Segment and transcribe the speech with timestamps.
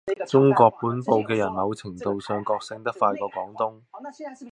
[0.27, 3.81] 中國本部嘅人某程度上覺醒得快過廣東